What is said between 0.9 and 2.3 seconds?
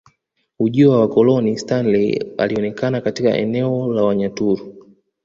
wa wakoloni Stanley